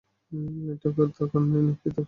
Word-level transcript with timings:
টাকার 0.81 1.07
দরকার 1.11 1.41
নেই 1.45 1.63
নাকী 1.67 1.79
তোর? 1.85 1.99